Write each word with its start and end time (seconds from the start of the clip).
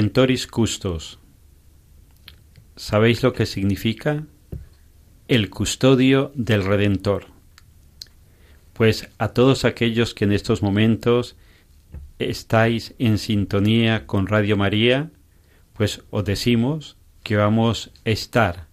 Redentoris 0.00 0.46
Custos. 0.46 1.18
¿Sabéis 2.74 3.22
lo 3.22 3.34
que 3.34 3.44
significa? 3.44 4.24
El 5.28 5.50
custodio 5.50 6.32
del 6.34 6.64
Redentor. 6.64 7.26
Pues 8.72 9.10
a 9.18 9.34
todos 9.34 9.66
aquellos 9.66 10.14
que 10.14 10.24
en 10.24 10.32
estos 10.32 10.62
momentos 10.62 11.36
estáis 12.18 12.94
en 12.98 13.18
sintonía 13.18 14.06
con 14.06 14.26
Radio 14.26 14.56
María, 14.56 15.10
pues 15.74 16.02
os 16.08 16.24
decimos 16.24 16.96
que 17.22 17.36
vamos 17.36 17.90
a 18.06 18.08
estar 18.08 18.68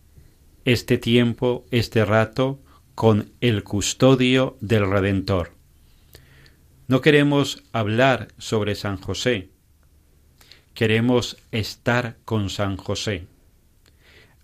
este 0.64 0.98
tiempo, 0.98 1.66
este 1.72 2.06
rato, 2.06 2.62
con 2.96 3.34
el 3.42 3.66
custodio 3.66 4.56
del 4.62 4.90
Redentor. 4.90 5.52
No 6.88 7.02
queremos 7.02 7.66
hablar 7.74 8.30
sobre 8.38 8.76
San 8.76 8.96
José, 8.96 9.50
queremos 10.78 11.38
estar 11.52 12.18
con 12.24 12.52
San 12.52 12.78
José. 12.78 13.26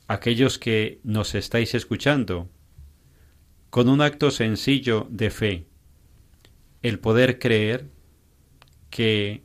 Aquellos 0.07 0.57
que 0.57 0.99
nos 1.03 1.35
estáis 1.35 1.75
escuchando, 1.75 2.49
con 3.69 3.87
un 3.87 4.01
acto 4.01 4.31
sencillo 4.31 5.05
de 5.11 5.29
fe, 5.29 5.67
el 6.81 6.97
poder 6.97 7.37
creer 7.37 7.85
que 8.89 9.43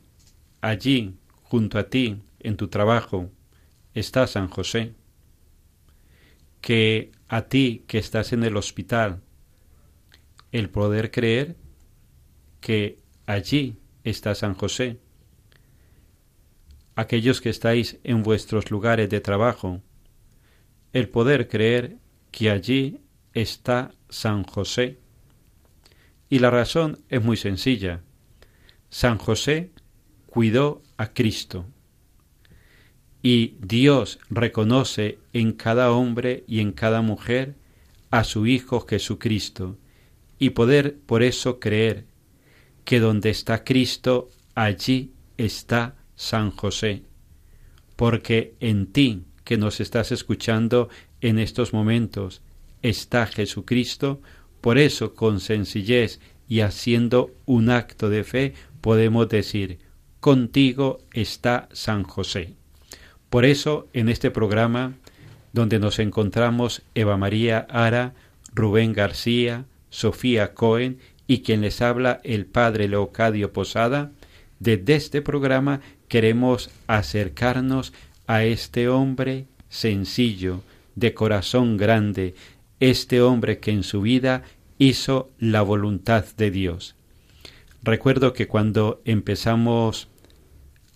allí, 0.61 1.13
junto 1.43 1.77
a 1.77 1.91
ti, 1.91 2.23
en 2.39 2.57
tu 2.57 2.69
trabajo, 2.69 3.29
está 3.93 4.25
San 4.25 4.47
José, 4.47 4.95
que 6.59 7.11
a 7.27 7.43
ti 7.43 7.83
que 7.85 7.99
estás 7.99 8.33
en 8.33 8.43
el 8.43 8.57
hospital, 8.57 9.21
el 10.51 10.71
poder 10.71 11.11
creer 11.11 11.55
que 12.61 12.97
allí 13.27 13.77
está 14.03 14.33
San 14.33 14.55
José, 14.55 14.97
aquellos 16.99 17.39
que 17.39 17.49
estáis 17.49 17.97
en 18.03 18.23
vuestros 18.23 18.71
lugares 18.71 19.09
de 19.09 19.21
trabajo, 19.21 19.81
el 20.91 21.07
poder 21.07 21.47
creer 21.47 21.97
que 22.29 22.49
allí 22.49 22.99
está 23.33 23.91
San 24.09 24.43
José. 24.43 24.99
Y 26.29 26.39
la 26.39 26.49
razón 26.49 26.99
es 27.07 27.23
muy 27.23 27.37
sencilla. 27.37 28.01
San 28.89 29.17
José 29.17 29.71
cuidó 30.25 30.81
a 30.97 31.13
Cristo. 31.13 31.65
Y 33.21 33.55
Dios 33.61 34.19
reconoce 34.29 35.19
en 35.31 35.53
cada 35.53 35.93
hombre 35.93 36.43
y 36.47 36.59
en 36.59 36.73
cada 36.73 37.01
mujer 37.01 37.55
a 38.11 38.25
su 38.25 38.45
Hijo 38.45 38.85
Jesucristo, 38.85 39.77
y 40.37 40.49
poder 40.49 40.97
por 41.05 41.23
eso 41.23 41.59
creer 41.59 42.05
que 42.83 42.99
donde 42.99 43.29
está 43.29 43.63
Cristo, 43.63 44.29
allí 44.55 45.13
está 45.37 45.98
San 46.19 46.51
José, 46.51 47.03
porque 47.95 48.53
en 48.59 48.87
ti 48.87 49.23
que 49.45 49.57
nos 49.57 49.79
estás 49.79 50.11
escuchando 50.11 50.89
en 51.21 51.39
estos 51.39 51.71
momentos 51.71 52.41
está 52.81 53.25
Jesucristo, 53.25 54.19
por 54.59 54.77
eso 54.77 55.15
con 55.15 55.39
sencillez 55.39 56.19
y 56.49 56.59
haciendo 56.59 57.31
un 57.45 57.69
acto 57.69 58.09
de 58.09 58.25
fe 58.25 58.53
podemos 58.81 59.29
decir, 59.29 59.79
contigo 60.19 60.99
está 61.13 61.69
San 61.71 62.03
José. 62.03 62.53
Por 63.29 63.45
eso 63.45 63.87
en 63.93 64.09
este 64.09 64.29
programa, 64.29 64.95
donde 65.53 65.79
nos 65.79 65.99
encontramos 65.99 66.81
Eva 66.95 67.15
María 67.15 67.65
Ara, 67.69 68.13
Rubén 68.53 68.91
García, 68.91 69.63
Sofía 69.89 70.53
Cohen 70.53 70.99
y 71.27 71.43
quien 71.43 71.61
les 71.61 71.81
habla 71.81 72.19
el 72.25 72.45
Padre 72.45 72.89
Leocadio 72.89 73.53
Posada, 73.53 74.11
desde 74.59 74.95
este 74.95 75.21
programa 75.21 75.79
queremos 76.09 76.69
acercarnos 76.87 77.93
a 78.27 78.43
este 78.43 78.89
hombre 78.89 79.45
sencillo, 79.69 80.61
de 80.95 81.13
corazón 81.13 81.77
grande, 81.77 82.35
este 82.81 83.21
hombre 83.21 83.59
que 83.59 83.71
en 83.71 83.83
su 83.83 84.01
vida 84.01 84.43
hizo 84.77 85.29
la 85.39 85.61
voluntad 85.61 86.25
de 86.35 86.51
Dios. 86.51 86.95
Recuerdo 87.83 88.33
que 88.33 88.47
cuando 88.47 89.01
empezamos 89.05 90.09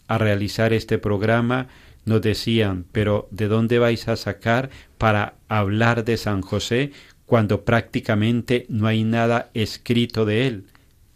a 0.08 0.18
realizar 0.18 0.74
este 0.74 0.98
programa 0.98 1.68
nos 2.06 2.22
decían, 2.22 2.86
pero 2.92 3.30
¿de 3.32 3.48
dónde 3.48 3.80
vais 3.80 4.08
a 4.10 4.18
sacar 4.18 4.70
para 4.98 5.36
hablar 5.48 6.04
de 6.04 6.18
San 6.18 6.42
José 6.42 6.92
cuando 7.26 7.64
prácticamente 7.64 8.66
no 8.68 8.88
hay 8.88 9.04
nada 9.04 9.50
escrito 9.54 10.26
de 10.26 10.48
él 10.48 10.66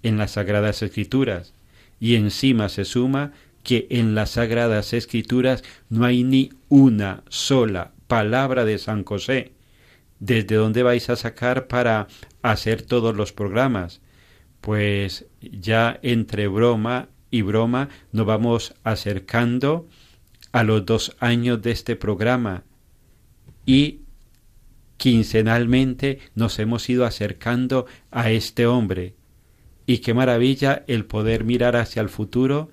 en 0.04 0.18
las 0.18 0.32
Sagradas 0.32 0.82
Escrituras? 0.82 1.54
Y 2.00 2.16
encima 2.16 2.70
se 2.70 2.86
suma 2.86 3.34
que 3.68 3.86
en 3.90 4.16
las 4.16 4.32
Sagradas 4.32 4.94
Escrituras 4.94 5.62
no 5.90 6.06
hay 6.06 6.24
ni 6.24 6.52
una 6.70 7.26
sola 7.28 7.92
palabra 8.08 8.64
de 8.64 8.78
San 8.78 9.04
José. 9.04 9.52
¿Desde 10.22 10.56
dónde 10.56 10.84
vais 10.84 11.10
a 11.10 11.18
sacar 11.18 11.68
para 11.68 12.08
hacer 12.42 12.82
todos 12.82 13.14
los 13.14 13.34
programas? 13.34 14.00
Pues 14.62 15.26
ya 15.42 16.00
entre 16.02 16.48
broma 16.48 17.10
y 17.30 17.42
broma 17.42 17.90
nos 18.14 18.26
vamos 18.26 18.74
acercando 18.86 19.90
a 20.54 20.64
los 20.64 20.86
dos 20.86 21.18
años 21.20 21.62
de 21.62 21.72
este 21.72 21.98
programa 21.98 22.64
y 23.66 24.00
quincenalmente 24.96 26.20
nos 26.36 26.58
hemos 26.60 26.90
ido 26.90 27.06
acercando 27.06 27.86
a 28.12 28.32
este 28.32 28.66
hombre. 28.66 29.16
Y 29.86 29.98
qué 29.98 30.14
maravilla 30.14 30.86
el 30.88 31.04
poder 31.06 31.44
mirar 31.44 31.76
hacia 31.76 32.02
el 32.02 32.10
futuro 32.10 32.70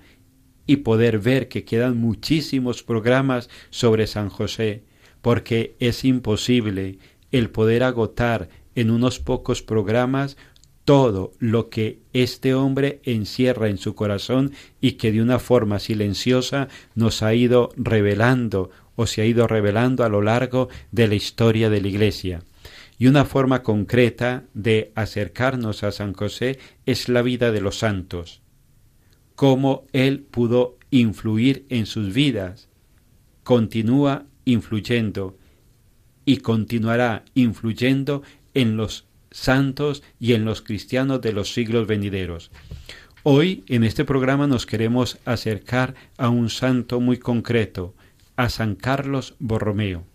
y 0.67 0.77
poder 0.77 1.19
ver 1.19 1.47
que 1.47 1.63
quedan 1.63 1.97
muchísimos 1.97 2.83
programas 2.83 3.49
sobre 3.69 4.07
San 4.07 4.29
José, 4.29 4.83
porque 5.21 5.75
es 5.79 6.05
imposible 6.05 6.99
el 7.31 7.49
poder 7.49 7.83
agotar 7.83 8.49
en 8.75 8.91
unos 8.91 9.19
pocos 9.19 9.61
programas 9.61 10.37
todo 10.85 11.33
lo 11.39 11.69
que 11.69 11.99
este 12.13 12.53
hombre 12.53 13.01
encierra 13.03 13.69
en 13.69 13.79
su 13.79 13.95
corazón 13.95 14.51
y 14.79 14.93
que 14.93 15.11
de 15.11 15.21
una 15.21 15.39
forma 15.39 15.79
silenciosa 15.79 16.67
nos 16.93 17.23
ha 17.23 17.33
ido 17.33 17.71
revelando 17.75 18.69
o 18.95 19.07
se 19.07 19.21
ha 19.21 19.25
ido 19.25 19.47
revelando 19.47 20.03
a 20.03 20.09
lo 20.09 20.21
largo 20.21 20.69
de 20.91 21.07
la 21.07 21.15
historia 21.15 21.69
de 21.69 21.81
la 21.81 21.87
Iglesia. 21.87 22.43
Y 22.97 23.07
una 23.07 23.25
forma 23.25 23.63
concreta 23.63 24.43
de 24.53 24.91
acercarnos 24.95 25.83
a 25.83 25.91
San 25.91 26.13
José 26.13 26.59
es 26.85 27.09
la 27.09 27.23
vida 27.23 27.51
de 27.51 27.61
los 27.61 27.79
santos, 27.79 28.41
cómo 29.35 29.85
él 29.93 30.21
pudo 30.21 30.77
influir 30.91 31.65
en 31.69 31.85
sus 31.85 32.13
vidas, 32.13 32.69
continúa 33.43 34.25
influyendo 34.45 35.37
y 36.25 36.37
continuará 36.37 37.23
influyendo 37.35 38.23
en 38.53 38.77
los 38.77 39.05
santos 39.31 40.01
y 40.19 40.33
en 40.33 40.45
los 40.45 40.61
cristianos 40.61 41.21
de 41.21 41.33
los 41.33 41.53
siglos 41.53 41.87
venideros. 41.87 42.51
Hoy 43.23 43.63
en 43.67 43.83
este 43.83 44.05
programa 44.05 44.47
nos 44.47 44.65
queremos 44.65 45.17
acercar 45.25 45.95
a 46.17 46.29
un 46.29 46.49
santo 46.49 46.99
muy 46.99 47.17
concreto, 47.17 47.93
a 48.35 48.49
San 48.49 48.75
Carlos 48.75 49.35
Borromeo, 49.39 50.05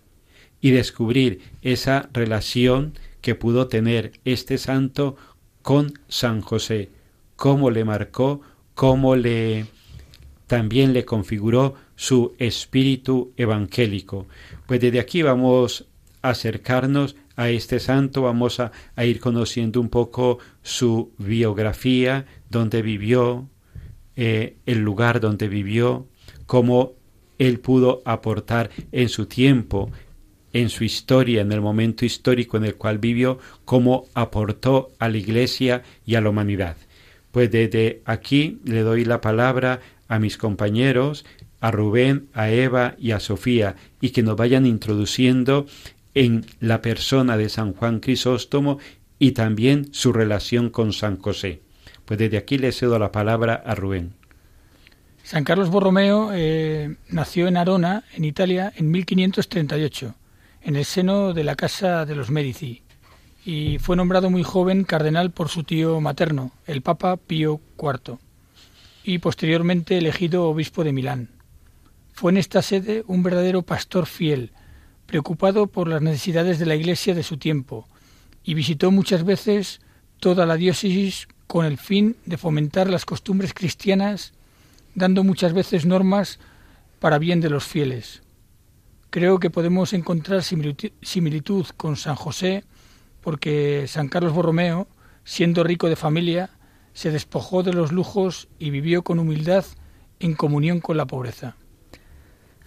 y 0.60 0.70
descubrir 0.70 1.40
esa 1.62 2.08
relación 2.12 2.94
que 3.20 3.34
pudo 3.34 3.68
tener 3.68 4.12
este 4.24 4.58
santo 4.58 5.16
con 5.62 5.92
San 6.08 6.40
José, 6.40 6.90
cómo 7.36 7.70
le 7.70 7.84
marcó, 7.84 8.40
cómo 8.80 9.14
le 9.14 9.66
también 10.46 10.94
le 10.94 11.04
configuró 11.04 11.74
su 11.96 12.32
espíritu 12.38 13.34
evangélico. 13.36 14.26
Pues 14.66 14.80
desde 14.80 15.00
aquí 15.00 15.20
vamos 15.20 15.84
a 16.22 16.30
acercarnos 16.30 17.14
a 17.36 17.50
este 17.50 17.78
santo, 17.78 18.22
vamos 18.22 18.58
a, 18.58 18.72
ir 19.04 19.20
conociendo 19.20 19.82
un 19.82 19.90
poco 19.90 20.38
su 20.62 21.12
biografía, 21.18 22.24
dónde 22.48 22.80
vivió, 22.80 23.50
eh, 24.16 24.56
el 24.64 24.78
lugar 24.78 25.20
donde 25.20 25.48
vivió, 25.48 26.06
cómo 26.46 26.94
él 27.38 27.60
pudo 27.60 28.00
aportar 28.06 28.70
en 28.92 29.10
su 29.10 29.26
tiempo, 29.26 29.90
en 30.54 30.70
su 30.70 30.84
historia, 30.84 31.42
en 31.42 31.52
el 31.52 31.60
momento 31.60 32.06
histórico 32.06 32.56
en 32.56 32.64
el 32.64 32.76
cual 32.76 32.96
vivió, 32.96 33.40
cómo 33.66 34.06
aportó 34.14 34.88
a 34.98 35.10
la 35.10 35.18
Iglesia 35.18 35.82
y 36.06 36.14
a 36.14 36.22
la 36.22 36.30
humanidad. 36.30 36.78
Pues 37.32 37.50
desde 37.50 38.02
aquí 38.04 38.60
le 38.64 38.80
doy 38.80 39.04
la 39.04 39.20
palabra 39.20 39.80
a 40.08 40.18
mis 40.18 40.36
compañeros, 40.36 41.24
a 41.60 41.70
Rubén, 41.70 42.28
a 42.34 42.50
Eva 42.50 42.94
y 42.98 43.12
a 43.12 43.20
Sofía, 43.20 43.76
y 44.00 44.10
que 44.10 44.22
nos 44.22 44.36
vayan 44.36 44.66
introduciendo 44.66 45.66
en 46.14 46.44
la 46.58 46.82
persona 46.82 47.36
de 47.36 47.48
San 47.48 47.72
Juan 47.74 48.00
Crisóstomo 48.00 48.78
y 49.18 49.32
también 49.32 49.92
su 49.92 50.12
relación 50.12 50.70
con 50.70 50.92
San 50.92 51.18
José. 51.18 51.60
Pues 52.04 52.18
desde 52.18 52.38
aquí 52.38 52.58
le 52.58 52.72
cedo 52.72 52.98
la 52.98 53.12
palabra 53.12 53.62
a 53.64 53.74
Rubén. 53.74 54.14
San 55.22 55.44
Carlos 55.44 55.70
Borromeo 55.70 56.30
eh, 56.32 56.96
nació 57.08 57.46
en 57.46 57.56
Arona, 57.56 58.04
en 58.14 58.24
Italia, 58.24 58.72
en 58.74 58.90
1538, 58.90 60.14
en 60.62 60.76
el 60.76 60.84
seno 60.84 61.32
de 61.32 61.44
la 61.44 61.54
Casa 61.54 62.04
de 62.04 62.16
los 62.16 62.30
Medici, 62.30 62.82
y 63.44 63.78
fue 63.78 63.96
nombrado 63.96 64.30
muy 64.30 64.42
joven 64.42 64.84
cardenal 64.84 65.30
por 65.30 65.48
su 65.48 65.64
tío 65.64 66.00
materno, 66.00 66.52
el 66.66 66.82
Papa 66.82 67.16
Pío 67.16 67.60
IV, 67.78 68.18
y 69.04 69.18
posteriormente 69.18 69.96
elegido 69.96 70.48
obispo 70.48 70.84
de 70.84 70.92
Milán. 70.92 71.30
Fue 72.12 72.32
en 72.32 72.38
esta 72.38 72.60
sede 72.60 73.02
un 73.06 73.22
verdadero 73.22 73.62
pastor 73.62 74.06
fiel, 74.06 74.52
preocupado 75.06 75.66
por 75.66 75.88
las 75.88 76.02
necesidades 76.02 76.58
de 76.58 76.66
la 76.66 76.74
Iglesia 76.74 77.14
de 77.14 77.22
su 77.22 77.38
tiempo, 77.38 77.88
y 78.44 78.54
visitó 78.54 78.90
muchas 78.90 79.24
veces 79.24 79.80
toda 80.18 80.46
la 80.46 80.56
diócesis 80.56 81.28
con 81.46 81.64
el 81.64 81.78
fin 81.78 82.16
de 82.26 82.36
fomentar 82.36 82.88
las 82.88 83.04
costumbres 83.04 83.54
cristianas, 83.54 84.34
dando 84.94 85.24
muchas 85.24 85.52
veces 85.52 85.86
normas 85.86 86.38
para 87.00 87.18
bien 87.18 87.40
de 87.40 87.50
los 87.50 87.64
fieles. 87.64 88.22
Creo 89.08 89.40
que 89.40 89.50
podemos 89.50 89.92
encontrar 89.92 90.42
similitud 90.44 91.66
con 91.76 91.96
San 91.96 92.14
José, 92.14 92.64
porque 93.20 93.84
San 93.86 94.08
Carlos 94.08 94.32
Borromeo, 94.32 94.88
siendo 95.24 95.64
rico 95.64 95.88
de 95.88 95.96
familia, 95.96 96.50
se 96.92 97.10
despojó 97.10 97.62
de 97.62 97.72
los 97.72 97.92
lujos 97.92 98.48
y 98.58 98.70
vivió 98.70 99.02
con 99.02 99.18
humildad 99.18 99.64
en 100.18 100.34
comunión 100.34 100.80
con 100.80 100.96
la 100.96 101.06
pobreza. 101.06 101.56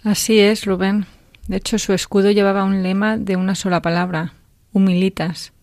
Así 0.03 0.39
es, 0.39 0.65
Rubén. 0.65 1.05
De 1.47 1.57
hecho, 1.57 1.77
su 1.77 1.93
escudo 1.93 2.31
llevaba 2.31 2.63
un 2.63 2.83
lema 2.83 3.17
de 3.17 3.35
una 3.35 3.55
sola 3.55 3.81
palabra, 3.81 4.33
humilitas, 4.71 5.53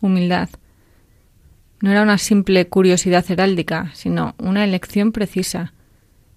humildad. 0.00 0.48
No 1.80 1.90
era 1.90 2.02
una 2.02 2.18
simple 2.18 2.66
curiosidad 2.68 3.24
heráldica, 3.28 3.90
sino 3.94 4.34
una 4.38 4.64
elección 4.64 5.12
precisa. 5.12 5.72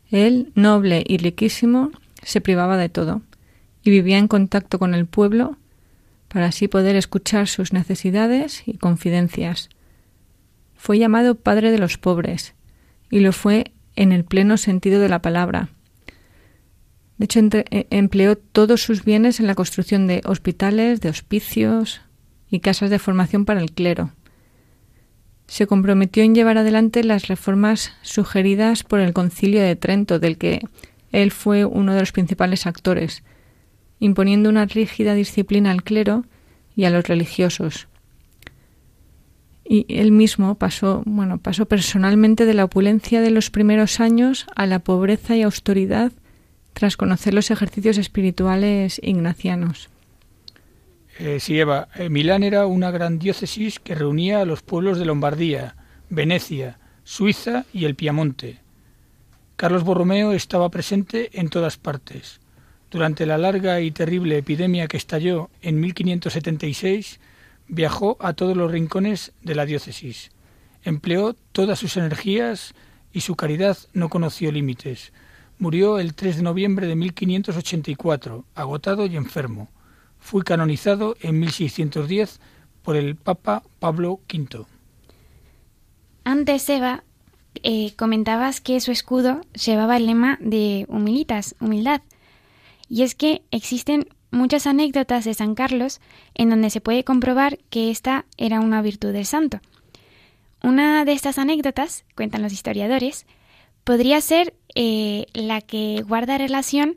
Él, 0.09 0.51
noble 0.55 1.03
y 1.07 1.17
riquísimo, 1.17 1.91
se 2.21 2.41
privaba 2.41 2.77
de 2.77 2.89
todo 2.89 3.21
y 3.83 3.89
vivía 3.89 4.17
en 4.17 4.27
contacto 4.27 4.79
con 4.79 4.93
el 4.93 5.05
pueblo 5.05 5.57
para 6.27 6.47
así 6.47 6.67
poder 6.67 6.95
escuchar 6.95 7.47
sus 7.47 7.73
necesidades 7.73 8.63
y 8.65 8.77
confidencias. 8.77 9.69
Fue 10.75 10.99
llamado 10.99 11.35
Padre 11.35 11.71
de 11.71 11.79
los 11.79 11.97
pobres, 11.97 12.53
y 13.09 13.19
lo 13.19 13.31
fue 13.31 13.71
en 13.95 14.11
el 14.11 14.25
pleno 14.25 14.57
sentido 14.57 14.99
de 14.99 15.09
la 15.09 15.21
palabra, 15.21 15.69
de 17.17 17.25
hecho, 17.25 17.39
eh, 17.39 17.87
empleó 17.89 18.37
todos 18.37 18.81
sus 18.81 19.03
bienes 19.03 19.39
en 19.39 19.47
la 19.47 19.55
construcción 19.55 20.07
de 20.07 20.21
hospitales, 20.25 21.01
de 21.01 21.09
hospicios 21.09 22.01
y 22.49 22.59
casas 22.59 22.89
de 22.89 22.99
formación 22.99 23.45
para 23.45 23.59
el 23.59 23.71
clero. 23.71 24.11
Se 25.47 25.65
comprometió 25.65 26.23
en 26.23 26.35
llevar 26.35 26.57
adelante 26.57 27.03
las 27.03 27.27
reformas 27.27 27.93
sugeridas 28.01 28.83
por 28.83 28.99
el 28.99 29.13
Concilio 29.13 29.61
de 29.61 29.75
Trento, 29.75 30.19
del 30.19 30.37
que 30.37 30.61
él 31.11 31.31
fue 31.31 31.65
uno 31.65 31.93
de 31.93 32.01
los 32.01 32.11
principales 32.11 32.67
actores, 32.67 33.23
imponiendo 33.99 34.49
una 34.49 34.65
rígida 34.65 35.13
disciplina 35.13 35.71
al 35.71 35.83
clero 35.83 36.25
y 36.75 36.85
a 36.85 36.89
los 36.89 37.07
religiosos. 37.07 37.87
Y 39.65 39.85
él 39.89 40.11
mismo 40.11 40.55
pasó, 40.55 41.03
bueno, 41.05 41.39
pasó 41.39 41.65
personalmente 41.65 42.45
de 42.45 42.53
la 42.53 42.63
opulencia 42.63 43.21
de 43.21 43.31
los 43.31 43.49
primeros 43.49 43.99
años 43.99 44.45
a 44.55 44.65
la 44.65 44.79
pobreza 44.79 45.35
y 45.35 45.41
austeridad 45.41 46.13
tras 46.73 46.95
conocer 46.95 47.33
los 47.33 47.51
ejercicios 47.51 47.97
espirituales 47.97 48.99
ignacianos. 49.03 49.89
Eh, 51.19 51.39
sí, 51.39 51.59
Eva. 51.59 51.89
Eh, 51.95 52.09
Milán 52.09 52.43
era 52.43 52.67
una 52.67 52.91
gran 52.91 53.17
diócesis 53.19 53.79
que 53.79 53.95
reunía 53.95 54.41
a 54.41 54.45
los 54.45 54.61
pueblos 54.61 54.99
de 54.99 55.05
Lombardía, 55.05 55.75
Venecia, 56.09 56.77
Suiza 57.03 57.65
y 57.73 57.85
el 57.85 57.95
Piamonte. 57.95 58.59
Carlos 59.55 59.83
Borromeo 59.83 60.33
estaba 60.33 60.69
presente 60.69 61.31
en 61.33 61.49
todas 61.49 61.77
partes. 61.77 62.39
Durante 62.89 63.25
la 63.25 63.37
larga 63.37 63.81
y 63.81 63.91
terrible 63.91 64.37
epidemia 64.37 64.87
que 64.87 64.97
estalló 64.97 65.49
en 65.61 65.79
1576, 65.79 67.19
viajó 67.67 68.17
a 68.19 68.33
todos 68.33 68.55
los 68.55 68.71
rincones 68.71 69.33
de 69.41 69.55
la 69.55 69.65
diócesis. 69.65 70.31
Empleó 70.83 71.35
todas 71.51 71.79
sus 71.79 71.97
energías 71.97 72.73
y 73.11 73.21
su 73.21 73.35
caridad 73.35 73.77
no 73.93 74.09
conoció 74.09 74.51
límites. 74.51 75.11
Murió 75.59 75.99
el 75.99 76.13
3 76.13 76.37
de 76.37 76.43
noviembre 76.43 76.87
de 76.87 76.95
1584, 76.95 78.45
agotado 78.55 79.05
y 79.05 79.17
enfermo. 79.17 79.69
Fue 80.19 80.43
canonizado 80.43 81.15
en 81.21 81.39
1610 81.39 82.39
por 82.83 82.95
el 82.95 83.15
Papa 83.15 83.63
Pablo 83.79 84.21
V. 84.31 84.65
Antes, 86.23 86.69
Eva, 86.69 87.03
eh, 87.63 87.93
comentabas 87.95 88.61
que 88.61 88.79
su 88.79 88.91
escudo 88.91 89.41
llevaba 89.53 89.97
el 89.97 90.05
lema 90.05 90.37
de 90.39 90.85
humilitas, 90.89 91.55
humildad. 91.59 92.01
Y 92.89 93.03
es 93.03 93.15
que 93.15 93.43
existen 93.51 94.07
muchas 94.31 94.67
anécdotas 94.67 95.25
de 95.25 95.33
San 95.33 95.55
Carlos 95.55 95.99
en 96.35 96.49
donde 96.49 96.69
se 96.69 96.81
puede 96.81 97.03
comprobar 97.03 97.59
que 97.69 97.89
esta 97.91 98.25
era 98.37 98.59
una 98.59 98.81
virtud 98.81 99.13
del 99.13 99.25
santo. 99.25 99.59
Una 100.63 101.05
de 101.05 101.13
estas 101.13 101.37
anécdotas, 101.37 102.05
cuentan 102.15 102.41
los 102.41 102.53
historiadores, 102.53 103.25
podría 103.83 104.19
ser 104.21 104.53
eh, 104.75 105.27
la 105.33 105.61
que 105.61 106.03
guarda 106.05 106.37
relación 106.37 106.95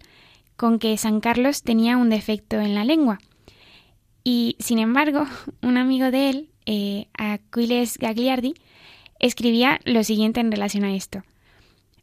con 0.57 0.79
que 0.79 0.97
San 0.97 1.21
Carlos 1.21 1.63
tenía 1.63 1.97
un 1.97 2.11
defecto 2.11 2.61
en 2.61 2.75
la 2.75 2.85
lengua. 2.85 3.19
Y, 4.25 4.57
sin 4.59 4.79
embargo, 4.79 5.27
un 5.63 5.77
amigo 5.77 6.11
de 6.11 6.31
él, 6.31 6.51
eh, 6.67 7.07
Aquiles 7.15 7.99
Gagliardi, 7.99 8.55
escribía 9.19 9.81
lo 9.85 10.03
siguiente 10.05 10.41
en 10.41 10.51
relación 10.51 10.85
a 10.85 10.95
esto. 10.95 11.23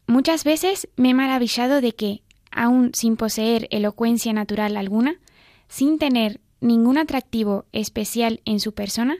Muchas 0.07 0.43
veces 0.43 0.87
me 0.95 1.09
he 1.09 1.13
maravillado 1.13 1.81
de 1.81 1.93
que, 1.93 2.21
aun 2.51 2.91
sin 2.93 3.17
poseer 3.17 3.67
elocuencia 3.71 4.33
natural 4.33 4.77
alguna, 4.77 5.19
sin 5.67 5.99
tener 5.99 6.39
ningún 6.59 6.97
atractivo 6.97 7.65
especial 7.71 8.41
en 8.45 8.59
su 8.59 8.73
persona, 8.73 9.17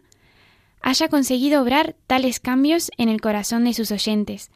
haya 0.81 1.07
conseguido 1.07 1.62
obrar 1.62 1.96
tales 2.07 2.39
cambios 2.39 2.91
en 2.98 3.10
el 3.10 3.22
corazón 3.22 3.65
de 3.65 3.74
sus 3.74 3.91
oyentes. 3.91 4.51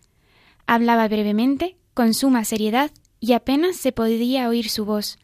Hablaba 0.66 1.08
brevemente, 1.08 1.78
con 1.94 2.14
suma 2.14 2.46
seriedad 2.46 2.92
y 3.20 3.34
apenas 3.34 3.76
se 3.76 3.92
podía 3.92 4.48
oír 4.48 4.70
su 4.70 4.86
voz. 4.86 5.20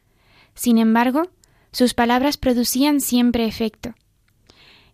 Sin 0.54 0.78
embargo, 0.78 1.30
sus 1.72 1.94
palabras 1.94 2.38
producían 2.38 3.02
siempre 3.02 3.46
efecto. 3.46 3.94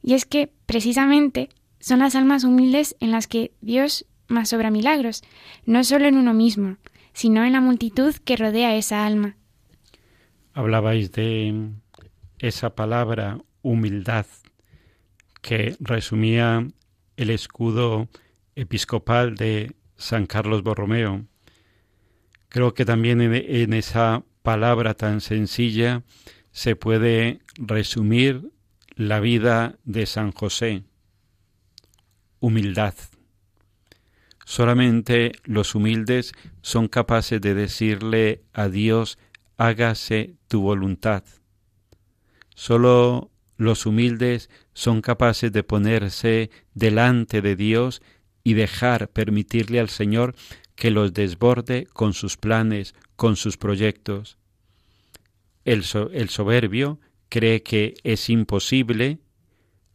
Y 0.02 0.14
es 0.14 0.26
que, 0.26 0.52
precisamente, 0.66 1.50
son 1.80 2.00
las 2.00 2.16
almas 2.16 2.44
humildes 2.44 2.96
en 3.00 3.12
las 3.12 3.28
que 3.28 3.52
Dios 3.62 4.06
más 4.28 4.54
obra 4.54 4.72
milagros, 4.72 5.24
no 5.66 5.84
solo 5.84 6.08
en 6.08 6.18
uno 6.18 6.34
mismo, 6.34 6.78
sino 7.14 7.44
en 7.46 7.54
la 7.54 7.62
multitud 7.62 8.14
que 8.16 8.36
rodea 8.36 8.76
esa 8.76 9.06
alma. 9.06 9.38
Hablabais 10.54 11.12
de 11.12 11.72
esa 12.40 12.76
palabra 12.76 13.40
humildad 13.62 14.26
que 15.42 15.76
resumía 15.80 16.68
el 17.18 17.30
escudo 17.30 18.08
episcopal 18.56 19.36
de 19.36 19.76
San 19.98 20.26
Carlos 20.26 20.64
Borromeo. 20.64 21.26
Creo 22.50 22.74
que 22.74 22.86
también 22.86 23.22
en, 23.22 23.74
esa 23.74 24.24
palabra 24.42 24.94
tan 24.94 25.22
sencilla 25.22 26.04
se 26.52 26.76
puede 26.76 27.40
resumir 27.56 28.52
la 28.96 29.20
vida 29.20 29.78
de 29.86 30.06
San 30.06 30.32
José. 30.32 30.84
Humildad. 32.40 32.94
Solamente 34.46 35.32
los 35.44 35.76
humildes 35.76 36.34
son 36.62 36.88
capaces 36.88 37.40
de 37.40 37.54
decirle 37.54 38.44
a 38.54 38.68
Dios, 38.68 39.18
hágase 39.58 40.36
tu 40.48 40.62
voluntad. 40.62 41.24
Solo 42.56 43.32
los 43.58 43.86
humildes 43.86 44.50
son 44.74 45.02
capaces 45.02 45.52
de 45.52 45.64
ponerse 45.64 46.50
delante 46.74 47.42
de 47.42 47.56
Dios 47.56 48.02
y 48.44 48.54
dejar, 48.54 49.10
permitirle 49.10 49.80
al 49.80 49.90
Señor 49.90 50.36
que 50.76 50.92
los 50.92 51.14
desborde 51.14 51.88
con 51.94 52.14
sus 52.14 52.38
planes, 52.38 52.96
con 53.16 53.36
sus 53.36 53.58
proyectos. 53.58 54.38
El, 55.66 55.84
el 56.12 56.30
soberbio 56.30 57.00
cree 57.30 57.64
que 57.64 57.96
es 58.04 58.30
imposible, 58.30 59.20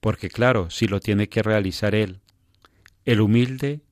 porque 0.00 0.30
claro, 0.30 0.70
si 0.70 0.86
lo 0.86 1.00
tiene 1.00 1.28
que 1.28 1.42
realizar 1.42 1.94
él. 1.94 2.20
El 3.04 3.20
humilde 3.20 3.82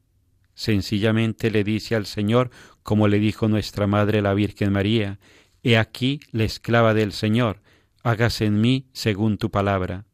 sencillamente 0.57 1.53
le 1.53 1.63
dice 1.63 1.95
al 1.95 2.07
Señor, 2.07 2.51
como 2.83 3.07
le 3.07 3.21
dijo 3.21 3.47
nuestra 3.47 3.87
Madre 3.87 4.23
la 4.23 4.35
Virgen 4.35 4.73
María, 4.73 5.21
He 5.63 5.77
aquí 5.77 6.21
la 6.33 6.45
esclava 6.45 6.95
del 6.95 7.13
Señor, 7.13 7.61
hágase 8.03 8.47
en 8.47 8.61
mí 8.61 8.89
según 8.93 9.37
tu 9.37 9.51
palabra. 9.51 10.07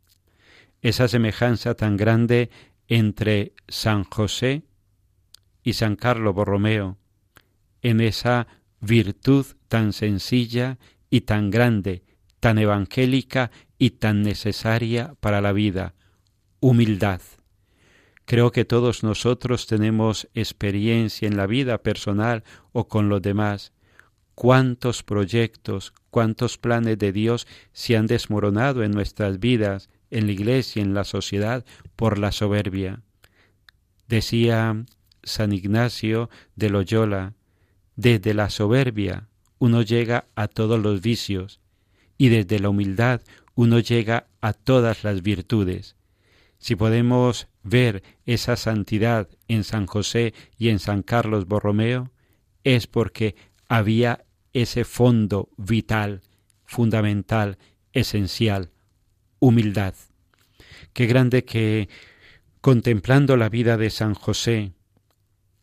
Esa 0.82 1.08
semejanza 1.08 1.75
tan 1.75 1.96
grande 1.96 2.50
entre 2.88 3.52
San 3.68 4.04
José 4.04 4.64
y 5.62 5.75
San 5.75 5.96
Carlo 5.96 6.32
Borromeo, 6.32 6.99
en 7.80 8.00
esa 8.00 8.49
virtud 8.80 9.46
tan 9.68 9.92
sencilla 9.92 10.78
y 11.08 11.22
tan 11.22 11.50
grande, 11.50 12.02
tan 12.40 12.58
evangélica 12.58 13.52
y 13.78 13.90
tan 13.90 14.22
necesaria 14.22 15.14
para 15.20 15.40
la 15.40 15.52
vida, 15.52 15.94
humildad. 16.61 17.20
Creo 18.25 18.52
que 18.52 18.64
todos 18.64 19.02
nosotros 19.02 19.67
tenemos 19.67 20.29
experiencia 20.35 21.29
en 21.29 21.37
la 21.37 21.47
vida 21.47 21.79
personal 21.79 22.45
o 22.73 22.88
con 22.88 23.09
los 23.09 23.21
demás. 23.21 23.73
Cuántos 24.35 25.02
proyectos, 25.02 25.93
cuántos 26.11 26.57
planes 26.57 26.99
de 26.99 27.12
Dios 27.12 27.47
se 27.73 27.97
han 27.97 28.07
desmoronado 28.07 28.83
en 28.83 28.93
nuestras 28.93 29.41
vidas, 29.41 29.91
en 30.11 30.26
la 30.26 30.33
iglesia, 30.33 30.83
en 30.83 30.95
la 30.95 31.05
sociedad, 31.05 31.64
por 31.97 32.19
la 32.19 32.33
soberbia. 32.33 33.02
Decía 34.09 34.85
San 35.23 35.52
Ignacio 35.52 36.31
de 36.57 36.71
Loyola, 36.71 37.35
desde 37.97 38.35
la 38.35 38.50
soberbia 38.50 39.29
uno 39.59 39.83
llega 39.83 40.26
a 40.35 40.49
todos 40.49 40.81
los 40.81 41.02
vicios 41.02 41.61
y 42.19 42.29
desde 42.31 42.59
la 42.59 42.69
humildad 42.69 43.21
uno 43.55 43.79
llega 43.79 44.26
a 44.41 44.52
todas 44.55 45.05
las 45.05 45.23
virtudes. 45.23 45.95
Si 46.62 46.76
podemos 46.76 47.49
ver 47.64 48.04
esa 48.25 48.54
santidad 48.54 49.28
en 49.49 49.64
San 49.64 49.87
José 49.87 50.33
y 50.57 50.69
en 50.69 50.78
San 50.78 51.02
Carlos 51.02 51.49
Borromeo, 51.49 52.12
es 52.62 52.87
porque 52.87 53.35
había 53.66 54.25
ese 54.52 54.85
fondo 54.85 55.49
vital, 55.57 56.21
fundamental, 56.64 57.59
esencial, 57.92 58.71
humildad. 59.40 59.97
Qué 60.92 61.07
grande 61.07 61.45
que, 61.45 61.88
contemplando 62.61 63.37
la 63.37 63.49
vida 63.49 63.76
de 63.76 63.90
San 63.90 64.14
José, 64.14 64.71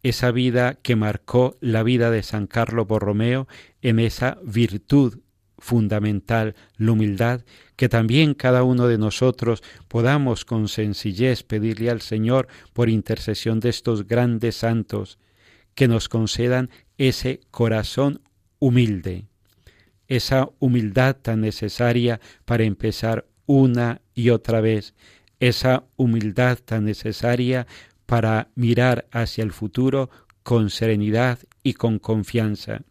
esa 0.04 0.32
vida 0.32 0.74
que 0.82 0.98
marcó 0.98 1.56
la 1.62 1.82
vida 1.82 2.12
de 2.12 2.24
San 2.24 2.46
Carlos 2.46 2.88
Borromeo 2.88 3.48
en 3.82 4.00
esa 4.00 4.38
virtud 4.44 5.20
fundamental, 5.60 6.56
la 6.78 6.92
humildad, 6.92 7.42
que 7.76 7.90
también 7.90 8.34
cada 8.34 8.64
uno 8.64 8.88
de 8.88 8.98
nosotros 8.98 9.64
podamos 9.88 10.46
con 10.46 10.68
sencillez 10.68 11.44
pedirle 11.44 11.90
al 11.90 12.02
Señor 12.02 12.48
por 12.74 12.90
intercesión 12.90 13.60
de 13.60 13.70
estos 13.70 14.08
grandes 14.08 14.56
santos, 14.56 15.20
que 15.76 15.88
nos 15.88 16.10
concedan 16.10 16.70
ese 16.98 17.42
corazón 17.52 18.22
humilde, 18.60 19.28
esa 20.08 20.50
humildad 20.60 21.16
tan 21.16 21.42
necesaria 21.42 22.20
para 22.46 22.64
empezar 22.64 23.26
una 23.46 24.02
y 24.14 24.30
otra 24.32 24.60
vez, 24.60 24.94
esa 25.40 25.86
humildad 25.96 26.58
tan 26.58 26.86
necesaria 26.86 27.66
para 28.06 28.50
mirar 28.56 29.08
hacia 29.12 29.44
el 29.44 29.52
futuro 29.52 30.10
con 30.44 30.70
serenidad 30.70 31.40
y 31.64 31.74
con 31.74 32.00
confianza. 32.00 32.82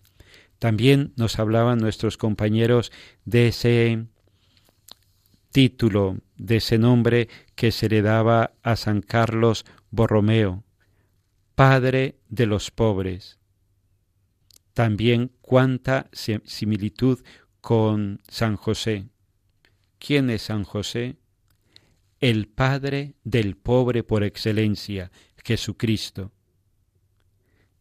También 0.58 1.12
nos 1.16 1.38
hablaban 1.38 1.78
nuestros 1.78 2.16
compañeros 2.16 2.90
de 3.24 3.48
ese 3.48 4.06
título, 5.52 6.18
de 6.36 6.56
ese 6.56 6.78
nombre 6.78 7.28
que 7.54 7.70
se 7.70 7.88
le 7.88 8.02
daba 8.02 8.52
a 8.62 8.76
San 8.76 9.00
Carlos 9.00 9.64
Borromeo, 9.90 10.64
Padre 11.54 12.18
de 12.28 12.46
los 12.46 12.70
pobres. 12.70 13.38
También 14.74 15.32
cuánta 15.40 16.08
similitud 16.12 17.20
con 17.60 18.20
San 18.28 18.56
José. 18.56 19.08
¿Quién 19.98 20.30
es 20.30 20.42
San 20.42 20.64
José? 20.64 21.16
El 22.20 22.48
Padre 22.48 23.14
del 23.24 23.56
pobre 23.56 24.02
por 24.02 24.24
excelencia, 24.24 25.10
Jesucristo 25.44 26.32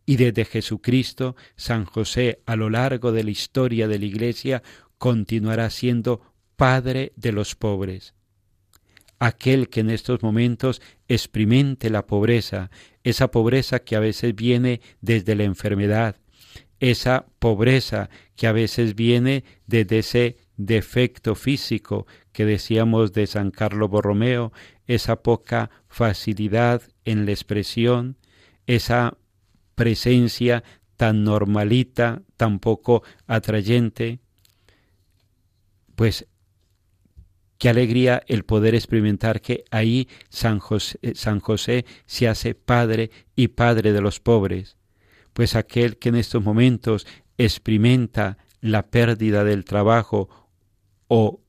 y 0.09 0.15
desde 0.15 0.45
Jesucristo, 0.45 1.35
San 1.57 1.83
José 1.83 2.39
a 2.45 2.55
lo 2.55 2.69
largo 2.69 3.11
de 3.11 3.25
la 3.25 3.29
historia 3.29 3.89
de 3.89 3.99
la 3.99 4.05
Iglesia 4.05 4.63
continuará 4.97 5.69
siendo 5.69 6.21
Padre 6.55 7.11
de 7.17 7.33
los 7.33 7.55
pobres. 7.55 8.15
Aquel 9.19 9.67
que 9.67 9.81
en 9.81 9.89
estos 9.89 10.23
momentos 10.23 10.81
experimente 11.09 11.89
la 11.89 12.07
pobreza, 12.07 12.71
esa 13.03 13.29
pobreza 13.29 13.79
que 13.79 13.97
a 13.97 13.99
veces 13.99 14.33
viene 14.33 14.79
desde 15.01 15.35
la 15.35 15.43
enfermedad, 15.43 16.15
esa 16.79 17.25
pobreza 17.37 18.09
que 18.37 18.47
a 18.47 18.53
veces 18.53 18.95
viene 18.95 19.43
desde 19.65 19.99
ese 19.99 20.37
defecto 20.55 21.35
físico 21.35 22.07
que 22.31 22.45
decíamos 22.45 23.11
de 23.11 23.27
San 23.27 23.51
Carlos 23.51 23.89
Borromeo, 23.89 24.53
esa 24.85 25.21
poca 25.21 25.69
facilidad 25.89 26.81
en 27.03 27.25
la 27.25 27.31
expresión, 27.31 28.15
esa 28.67 29.17
presencia 29.77 30.63
tan 30.95 31.23
normalita, 31.23 32.23
tan 32.35 32.57
poco 32.57 33.03
atrayente, 33.27 34.19
pues 35.95 36.25
qué 37.59 37.69
alegría 37.69 38.23
el 38.27 38.43
poder 38.43 38.73
experimentar 38.73 39.39
que 39.39 39.65
ahí 39.69 40.09
San 40.29 40.57
José, 40.57 40.97
eh, 41.03 41.13
San 41.13 41.39
José 41.39 41.85
se 42.07 42.27
hace 42.27 42.55
padre 42.55 43.11
y 43.35 43.49
padre 43.49 43.93
de 43.93 44.01
los 44.01 44.19
pobres, 44.19 44.77
pues 45.33 45.55
aquel 45.55 45.97
que 45.97 46.09
en 46.09 46.15
estos 46.15 46.43
momentos 46.43 47.05
experimenta 47.37 48.39
la 48.59 48.87
pérdida 48.87 49.43
del 49.43 49.63
trabajo 49.63 50.27
o 51.07 51.41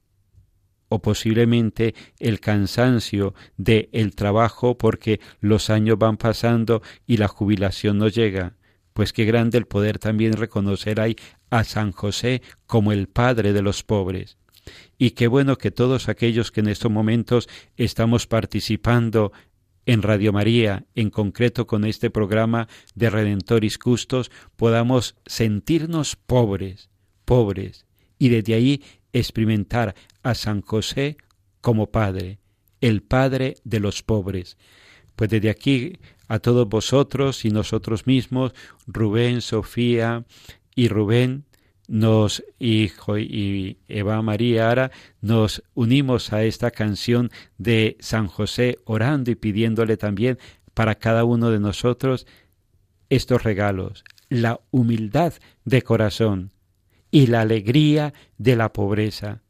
o 0.89 1.01
posiblemente 1.01 1.95
el 2.19 2.41
cansancio 2.41 3.35
de 3.57 3.89
el 3.93 4.15
trabajo 4.15 4.79
porque 4.79 5.21
los 5.41 5.71
años 5.71 5.99
van 5.99 6.17
pasando 6.17 6.83
y 7.07 7.19
la 7.19 7.29
jubilación 7.29 7.99
no 7.99 8.09
llega. 8.09 8.55
Pues 8.93 9.13
qué 9.13 9.25
grande 9.25 9.59
el 9.59 9.67
poder 9.67 9.99
también 9.99 10.33
reconocer 10.33 11.01
ahí 11.01 11.17
a 11.51 11.65
San 11.65 11.93
José 11.93 12.43
como 12.67 12.93
el 12.93 13.09
Padre 13.09 13.53
de 13.53 13.63
los 13.63 13.85
pobres. 13.85 14.39
Y 14.99 15.13
qué 15.13 15.29
bueno 15.29 15.57
que 15.57 15.71
todos 15.71 16.09
aquellos 16.09 16.51
que 16.51 16.61
en 16.61 16.69
estos 16.69 16.91
momentos 16.91 17.49
estamos 17.77 18.27
participando 18.27 19.33
en 19.87 20.03
Radio 20.03 20.33
María, 20.33 20.85
en 20.95 21.09
concreto 21.09 21.67
con 21.67 21.85
este 21.85 22.11
programa 22.11 22.69
de 22.95 23.09
Redentoris 23.09 23.79
Custos, 23.79 24.31
podamos 24.57 25.17
sentirnos 25.25 26.15
pobres, 26.15 26.91
pobres, 27.25 27.87
y 28.19 28.29
desde 28.29 28.55
ahí 28.55 28.83
experimentar 29.15 29.95
a 30.29 30.35
San 30.35 30.61
José 30.61 31.17
como 31.63 31.91
Padre, 31.91 32.39
el 32.83 33.03
Padre 33.03 33.57
de 33.65 33.81
los 33.81 34.03
pobres. 34.03 34.59
Pues 35.17 35.31
desde 35.31 35.49
aquí 35.49 35.99
a 36.29 36.39
todos 36.39 36.69
vosotros 36.69 37.47
y 37.47 37.51
nosotros 37.51 38.07
mismos, 38.07 38.53
Rubén, 38.87 39.41
Sofía 39.41 40.25
y 40.75 40.89
Rubén, 40.89 41.45
nos, 41.89 42.45
hijo 42.59 43.17
y 43.17 43.79
Eva 43.89 44.21
María 44.21 44.71
Ara, 44.71 44.91
nos 45.23 45.63
unimos 45.73 46.35
a 46.35 46.45
esta 46.45 46.71
canción 46.71 47.31
de 47.57 47.97
San 47.99 48.27
José 48.27 48.79
orando 48.85 49.31
y 49.31 49.35
pidiéndole 49.35 49.97
también 49.97 50.39
para 50.75 50.97
cada 50.97 51.25
uno 51.25 51.51
de 51.51 51.59
nosotros 51.59 52.27
estos 53.09 53.43
regalos, 53.43 54.05
la 54.29 54.61
humildad 54.71 55.33
de 55.65 55.81
corazón 55.81 56.53
y 57.11 57.29
la 57.29 57.41
alegría 57.41 58.13
de 58.37 58.57
la 58.57 58.75
pobreza. 58.75 59.41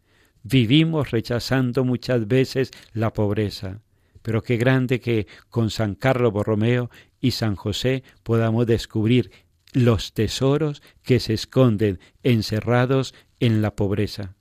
Vivimos 0.51 1.11
rechazando 1.11 1.85
muchas 1.85 2.27
veces 2.27 2.71
la 2.95 3.13
pobreza, 3.13 3.83
pero 4.23 4.43
qué 4.43 4.57
grande 4.57 4.99
que 4.99 5.27
con 5.51 5.69
San 5.69 5.95
Carlos 5.95 6.33
Borromeo 6.33 6.89
y 7.21 7.33
San 7.33 7.55
José 7.55 8.03
podamos 8.23 8.67
descubrir 8.67 9.31
los 9.75 10.15
tesoros 10.15 10.83
que 11.03 11.21
se 11.21 11.35
esconden 11.35 12.01
encerrados 12.23 13.15
en 13.41 13.61
la 13.61 13.77
pobreza. 13.77 14.37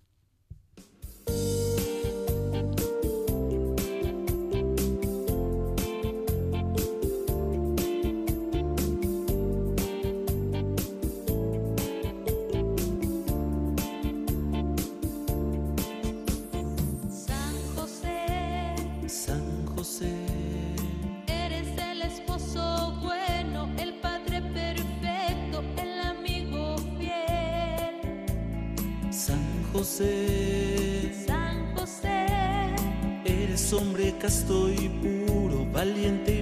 José. 29.78 31.12
San 31.28 31.76
José. 31.76 32.26
Eres 33.26 33.72
hombre 33.74 34.12
casto 34.20 34.70
y 34.72 34.90
puro, 34.90 35.68
valiente 35.72 36.40
y 36.40 36.42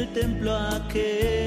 el 0.00 0.08
templo 0.14 0.56
aquel. 0.56 1.39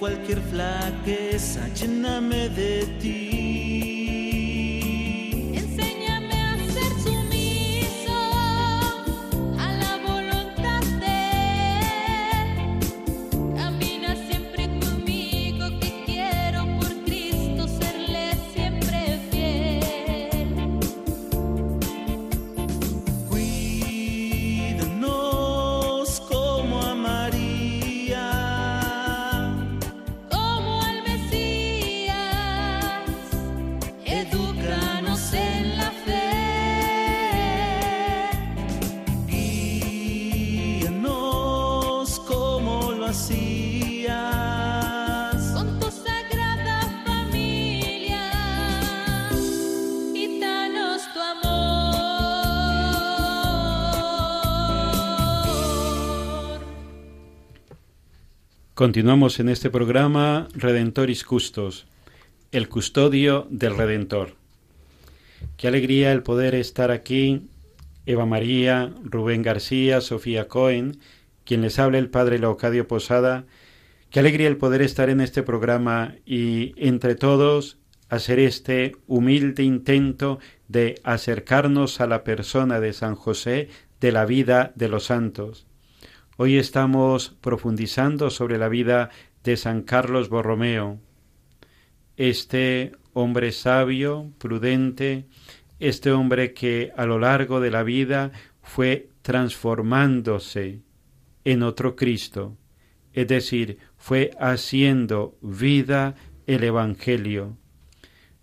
Cualquier 0.00 0.40
flaqueza, 0.50 1.68
lléname 1.74 2.48
de 2.48 2.86
ti. 2.98 3.29
Continuamos 58.80 59.40
en 59.40 59.50
este 59.50 59.68
programa 59.68 60.48
Redentoris 60.54 61.22
Custos, 61.22 61.86
el 62.50 62.70
custodio 62.70 63.46
del 63.50 63.76
Redentor. 63.76 64.36
Qué 65.58 65.68
alegría 65.68 66.12
el 66.12 66.22
poder 66.22 66.54
estar 66.54 66.90
aquí, 66.90 67.50
Eva 68.06 68.24
María, 68.24 68.90
Rubén 69.04 69.42
García, 69.42 70.00
Sofía 70.00 70.48
Cohen, 70.48 70.98
quien 71.44 71.60
les 71.60 71.78
habla 71.78 71.98
el 71.98 72.08
Padre 72.08 72.38
Leocadio 72.38 72.88
Posada. 72.88 73.44
Qué 74.08 74.20
alegría 74.20 74.48
el 74.48 74.56
poder 74.56 74.80
estar 74.80 75.10
en 75.10 75.20
este 75.20 75.42
programa 75.42 76.14
y 76.24 76.72
entre 76.78 77.16
todos 77.16 77.76
hacer 78.08 78.38
este 78.38 78.96
humilde 79.06 79.62
intento 79.62 80.38
de 80.68 80.98
acercarnos 81.04 82.00
a 82.00 82.06
la 82.06 82.24
persona 82.24 82.80
de 82.80 82.94
San 82.94 83.14
José 83.14 83.68
de 84.00 84.10
la 84.10 84.24
vida 84.24 84.72
de 84.74 84.88
los 84.88 85.04
santos. 85.04 85.66
Hoy 86.42 86.56
estamos 86.56 87.36
profundizando 87.42 88.30
sobre 88.30 88.56
la 88.56 88.70
vida 88.70 89.10
de 89.44 89.58
San 89.58 89.82
Carlos 89.82 90.30
Borromeo, 90.30 90.98
este 92.16 92.92
hombre 93.12 93.52
sabio, 93.52 94.32
prudente, 94.38 95.26
este 95.80 96.12
hombre 96.12 96.54
que 96.54 96.92
a 96.96 97.04
lo 97.04 97.18
largo 97.18 97.60
de 97.60 97.70
la 97.70 97.82
vida 97.82 98.32
fue 98.62 99.10
transformándose 99.20 100.80
en 101.44 101.62
otro 101.62 101.94
Cristo, 101.94 102.56
es 103.12 103.28
decir, 103.28 103.76
fue 103.98 104.30
haciendo 104.40 105.36
vida 105.42 106.14
el 106.46 106.64
Evangelio. 106.64 107.58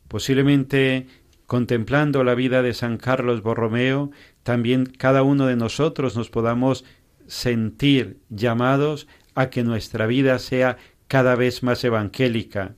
Posiblemente 0.08 1.08
contemplando 1.48 2.24
la 2.24 2.36
vida 2.36 2.62
de 2.62 2.76
San 2.76 2.98
Carlos 2.98 3.42
Borromeo, 3.42 4.12
también 4.44 4.86
cada 4.86 5.24
uno 5.24 5.48
de 5.48 5.56
nosotros 5.56 6.16
nos 6.16 6.30
podamos 6.30 6.86
sentir 7.28 8.20
llamados 8.30 9.08
a 9.36 9.50
que 9.50 9.64
nuestra 9.64 10.08
vida 10.08 10.40
sea 10.40 10.78
cada 11.08 11.36
vez 11.36 11.64
más 11.64 11.84
evangélica. 11.84 12.76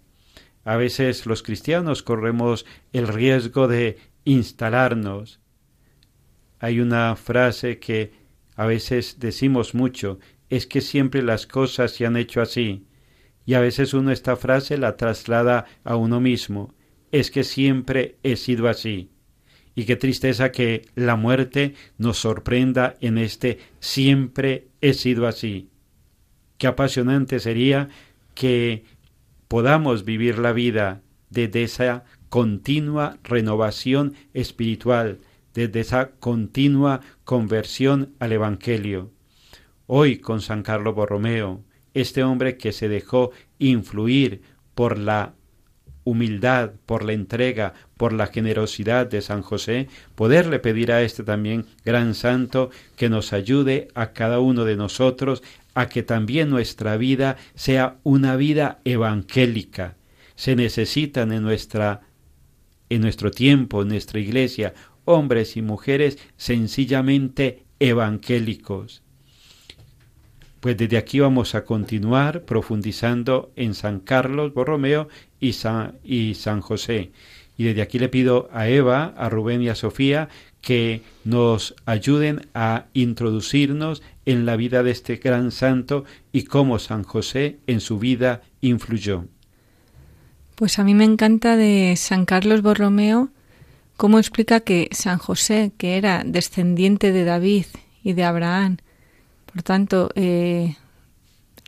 A 0.63 0.75
veces 0.75 1.25
los 1.25 1.41
cristianos 1.41 2.03
corremos 2.03 2.65
el 2.91 3.07
riesgo 3.07 3.67
de 3.67 3.97
instalarnos. 4.25 5.39
Hay 6.59 6.79
una 6.79 7.15
frase 7.15 7.79
que 7.79 8.11
a 8.55 8.65
veces 8.65 9.17
decimos 9.19 9.73
mucho, 9.73 10.19
es 10.49 10.67
que 10.67 10.81
siempre 10.81 11.21
las 11.21 11.47
cosas 11.47 11.91
se 11.91 12.05
han 12.05 12.17
hecho 12.17 12.41
así. 12.41 12.85
Y 13.45 13.53
a 13.53 13.61
veces 13.61 13.93
uno 13.93 14.11
esta 14.11 14.35
frase 14.35 14.77
la 14.77 14.97
traslada 14.97 15.65
a 15.83 15.95
uno 15.95 16.19
mismo, 16.19 16.75
es 17.11 17.31
que 17.31 17.43
siempre 17.43 18.17
he 18.21 18.35
sido 18.35 18.67
así 18.67 19.09
y 19.75 19.85
qué 19.85 19.95
tristeza 19.95 20.51
que 20.51 20.87
la 20.95 21.15
muerte 21.15 21.73
nos 21.97 22.17
sorprenda 22.17 22.95
en 23.01 23.17
este 23.17 23.59
siempre 23.79 24.67
he 24.81 24.93
sido 24.93 25.27
así. 25.27 25.69
Qué 26.57 26.67
apasionante 26.67 27.39
sería 27.39 27.89
que 28.33 28.83
podamos 29.47 30.05
vivir 30.05 30.39
la 30.39 30.51
vida 30.53 31.01
desde 31.29 31.63
esa 31.63 32.03
continua 32.29 33.17
renovación 33.23 34.13
espiritual, 34.33 35.19
desde 35.53 35.79
esa 35.79 36.11
continua 36.11 37.01
conversión 37.23 38.13
al 38.19 38.33
Evangelio. 38.33 39.11
Hoy 39.87 40.17
con 40.17 40.41
San 40.41 40.63
Carlos 40.63 40.95
Borromeo, 40.95 41.63
este 41.93 42.23
hombre 42.23 42.57
que 42.57 42.71
se 42.71 42.87
dejó 42.87 43.31
influir 43.57 44.41
por 44.75 44.97
la 44.97 45.33
humildad, 46.09 46.71
por 46.85 47.03
la 47.03 47.13
entrega, 47.13 47.73
por 47.97 48.13
la 48.13 48.27
generosidad 48.27 49.07
de 49.07 49.21
San 49.21 49.41
José, 49.41 49.87
poderle 50.15 50.59
pedir 50.59 50.91
a 50.91 51.01
este 51.01 51.23
también 51.23 51.65
gran 51.85 52.15
santo 52.15 52.71
que 52.95 53.09
nos 53.09 53.31
ayude 53.33 53.89
a 53.93 54.13
cada 54.13 54.39
uno 54.39 54.65
de 54.65 54.75
nosotros 54.75 55.43
a 55.75 55.87
que 55.87 56.03
también 56.03 56.49
nuestra 56.49 56.97
vida 56.97 57.37
sea 57.55 57.97
una 58.03 58.35
vida 58.35 58.79
evangélica. 58.83 59.95
Se 60.35 60.55
necesitan 60.55 61.31
en 61.31 61.43
nuestra 61.43 62.01
en 62.89 63.01
nuestro 63.01 63.29
tiempo, 63.29 63.83
en 63.83 63.89
nuestra 63.89 64.19
iglesia, 64.19 64.73
hombres 65.05 65.57
y 65.57 65.61
mujeres 65.61 66.17
sencillamente 66.37 67.65
evangélicos. 67.79 69.03
Pues 70.59 70.75
desde 70.77 70.97
aquí 70.97 71.19
vamos 71.19 71.55
a 71.55 71.63
continuar 71.63 72.43
profundizando 72.43 73.51
en 73.55 73.73
San 73.73 73.99
Carlos 73.99 74.53
Borromeo 74.53 75.07
y 75.39 75.53
San, 75.53 75.95
y 76.03 76.35
San 76.35 76.61
José. 76.61 77.11
Y 77.57 77.63
desde 77.65 77.81
aquí 77.81 77.99
le 77.99 78.09
pido 78.09 78.49
a 78.51 78.67
Eva, 78.67 79.13
a 79.17 79.29
Rubén 79.29 79.61
y 79.61 79.69
a 79.69 79.75
Sofía 79.75 80.29
que 80.61 81.01
nos 81.23 81.75
ayuden 81.85 82.47
a 82.53 82.85
introducirnos 82.93 84.01
en 84.25 84.45
la 84.45 84.55
vida 84.57 84.83
de 84.83 84.91
este 84.91 85.17
gran 85.17 85.51
santo 85.51 86.03
y 86.31 86.43
cómo 86.43 86.79
San 86.79 87.03
José 87.03 87.57
en 87.67 87.79
su 87.79 87.97
vida 87.97 88.41
influyó. 88.61 89.25
Pues 90.55 90.77
a 90.77 90.83
mí 90.83 90.93
me 90.93 91.05
encanta 91.05 91.55
de 91.55 91.95
San 91.95 92.25
Carlos 92.25 92.61
Borromeo 92.61 93.29
cómo 93.95 94.19
explica 94.19 94.59
que 94.59 94.89
San 94.91 95.17
José, 95.17 95.71
que 95.77 95.97
era 95.97 96.23
descendiente 96.25 97.11
de 97.11 97.23
David 97.23 97.65
y 98.03 98.13
de 98.13 98.23
Abraham, 98.23 98.77
por 99.51 99.63
tanto, 99.63 100.11
eh, 100.15 100.75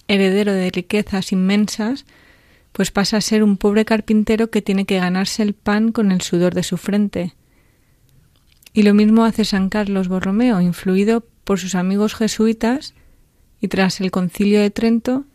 heredero 0.08 0.54
de 0.54 0.70
riquezas 0.70 1.32
inmensas, 1.32 2.06
pues 2.72 2.91
pasa 2.91 3.17
a 3.17 3.22
ser 3.22 3.44
un 3.44 3.58
pobre 3.58 3.86
carpintero 3.86 4.50
que 4.50 4.62
tiene 4.62 4.86
que 4.86 5.00
ganarse 5.00 5.44
el 5.44 5.54
pan 5.54 5.91
con 5.91 6.12
el 6.12 6.22
sudor 6.22 6.54
de 6.54 6.63
su 6.63 6.78
frente. 6.78 7.34
Y 8.74 8.84
lo 8.84 8.94
mismo 8.94 9.26
hace 9.26 9.44
San 9.44 9.70
Carlos 9.70 10.08
Borromeo, 10.08 10.62
influido 10.62 11.26
por 11.44 11.60
sus 11.60 11.76
amigos 11.76 12.15
jesuitas, 12.15 12.94
y 13.60 13.67
tras 13.67 14.00
el 14.00 14.12
concilio 14.12 14.62
de 14.62 14.70
Trento, 14.70 15.26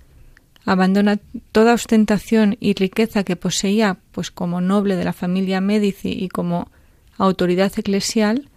abandona 0.64 1.18
toda 1.52 1.74
ostentación 1.74 2.56
y 2.59 2.74
riqueza 2.74 3.22
que 3.22 3.37
poseía, 3.37 3.98
pues 4.12 4.30
como 4.30 4.61
noble 4.61 4.96
de 4.96 5.04
la 5.04 5.12
familia 5.12 5.61
Médici 5.61 6.11
y 6.11 6.28
como 6.28 6.70
autoridad 7.18 7.72
eclesial, 7.76 8.48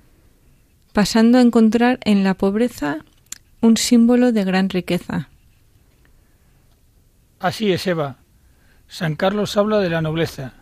pasando 0.94 1.38
a 1.38 1.42
encontrar 1.42 2.00
en 2.04 2.24
la 2.24 2.34
pobreza 2.34 3.06
un 3.62 3.78
símbolo 3.78 4.32
de 4.32 4.44
gran 4.44 4.70
riqueza. 4.70 5.30
Así 7.40 7.72
es, 7.72 7.86
Eva. 7.88 8.18
San 8.88 9.16
Carlos 9.16 9.56
habla 9.58 9.80
de 9.80 9.90
la 9.90 10.02
nobleza, 10.02 10.54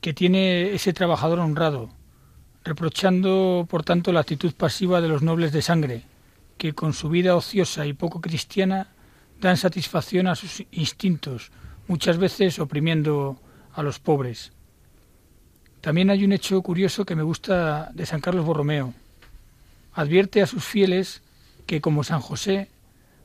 que 0.00 0.12
tiene 0.12 0.74
ese 0.74 0.92
trabajador 0.92 1.38
honrado, 1.38 1.90
reprochando, 2.64 3.66
por 3.68 3.84
tanto, 3.84 4.12
la 4.12 4.20
actitud 4.20 4.52
pasiva 4.54 5.00
de 5.00 5.08
los 5.08 5.22
nobles 5.22 5.52
de 5.52 5.62
sangre, 5.62 6.02
que 6.58 6.72
con 6.72 6.92
su 6.92 7.08
vida 7.08 7.36
ociosa 7.36 7.86
y 7.86 7.92
poco 7.92 8.20
cristiana 8.20 8.88
dan 9.40 9.56
satisfacción 9.56 10.26
a 10.26 10.34
sus 10.34 10.64
instintos, 10.72 11.52
muchas 11.88 12.18
veces 12.18 12.58
oprimiendo 12.58 13.38
a 13.74 13.82
los 13.82 13.98
pobres. 13.98 14.52
También 15.80 16.10
hay 16.10 16.24
un 16.24 16.32
hecho 16.32 16.62
curioso 16.62 17.04
que 17.04 17.16
me 17.16 17.22
gusta 17.22 17.90
de 17.92 18.06
San 18.06 18.20
Carlos 18.20 18.46
Borromeo. 18.46 18.94
Advierte 19.92 20.40
a 20.40 20.46
sus 20.46 20.64
fieles 20.64 21.22
que, 21.66 21.80
como 21.80 22.04
San 22.04 22.20
José, 22.20 22.68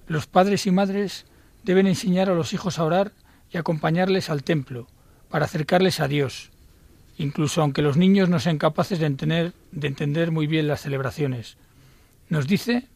los 0.07 0.27
padres 0.27 0.65
y 0.65 0.71
madres 0.71 1.25
deben 1.63 1.87
enseñar 1.87 2.29
a 2.29 2.35
los 2.35 2.53
hijos 2.53 2.79
a 2.79 2.83
orar 2.83 3.11
y 3.51 3.57
acompañarles 3.57 4.29
al 4.29 4.43
templo, 4.43 4.87
para 5.29 5.45
acercarles 5.45 5.99
a 5.99 6.07
Dios, 6.07 6.51
incluso 7.17 7.61
aunque 7.61 7.81
los 7.81 7.97
niños 7.97 8.29
no 8.29 8.39
sean 8.39 8.57
capaces 8.57 8.99
de 8.99 9.05
entender, 9.05 9.53
de 9.71 9.87
entender 9.87 10.31
muy 10.31 10.47
bien 10.47 10.67
las 10.67 10.81
celebraciones. 10.81 11.57
Nos 12.29 12.47
dice 12.47 12.87